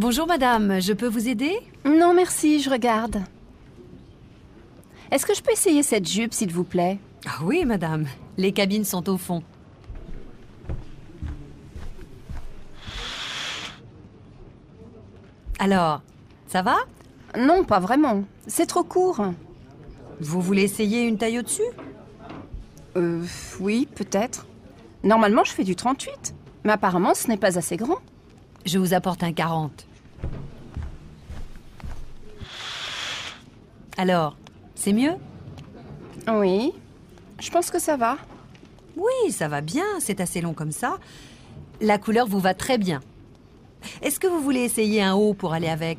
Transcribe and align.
Bonjour 0.00 0.26
madame, 0.26 0.80
je 0.80 0.94
peux 0.94 1.08
vous 1.08 1.28
aider? 1.28 1.60
Non, 1.84 2.14
merci, 2.14 2.62
je 2.62 2.70
regarde. 2.70 3.22
Est-ce 5.10 5.26
que 5.26 5.34
je 5.34 5.42
peux 5.42 5.52
essayer 5.52 5.82
cette 5.82 6.08
jupe, 6.08 6.32
s'il 6.32 6.50
vous 6.54 6.64
plaît? 6.64 6.98
Ah 7.26 7.40
oui 7.44 7.66
madame, 7.66 8.06
les 8.38 8.52
cabines 8.52 8.86
sont 8.86 9.10
au 9.10 9.18
fond. 9.18 9.42
Alors, 15.58 16.00
ça 16.46 16.62
va? 16.62 16.76
Non, 17.36 17.62
pas 17.64 17.78
vraiment. 17.78 18.24
C'est 18.46 18.64
trop 18.64 18.84
court. 18.84 19.22
Vous 20.18 20.40
voulez 20.40 20.62
essayer 20.62 21.02
une 21.02 21.18
taille 21.18 21.40
au-dessus? 21.40 21.70
Euh, 22.96 23.22
oui, 23.60 23.86
peut-être. 23.94 24.46
Normalement, 25.04 25.44
je 25.44 25.52
fais 25.52 25.64
du 25.64 25.76
38. 25.76 26.34
Mais 26.64 26.72
apparemment, 26.72 27.12
ce 27.12 27.28
n'est 27.28 27.36
pas 27.36 27.58
assez 27.58 27.76
grand. 27.76 27.98
Je 28.64 28.78
vous 28.78 28.94
apporte 28.94 29.22
un 29.22 29.34
40. 29.34 29.88
Alors, 34.00 34.34
c'est 34.76 34.94
mieux? 34.94 35.12
Oui. 36.26 36.72
Je 37.38 37.50
pense 37.50 37.70
que 37.70 37.78
ça 37.78 37.98
va. 37.98 38.16
Oui, 38.96 39.30
ça 39.30 39.46
va 39.46 39.60
bien, 39.60 39.84
c'est 39.98 40.22
assez 40.22 40.40
long 40.40 40.54
comme 40.54 40.72
ça. 40.72 40.96
La 41.82 41.98
couleur 41.98 42.26
vous 42.26 42.40
va 42.40 42.54
très 42.54 42.78
bien. 42.78 43.02
Est-ce 44.00 44.18
que 44.18 44.26
vous 44.26 44.40
voulez 44.40 44.60
essayer 44.60 45.02
un 45.02 45.12
haut 45.16 45.34
pour 45.34 45.52
aller 45.52 45.68
avec? 45.68 45.98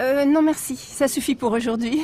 Euh, 0.00 0.24
non, 0.24 0.42
merci. 0.42 0.74
Ça 0.74 1.06
suffit 1.06 1.36
pour 1.36 1.52
aujourd'hui. 1.52 2.02